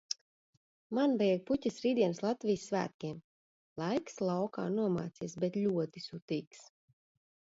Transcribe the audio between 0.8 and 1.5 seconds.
Man vajag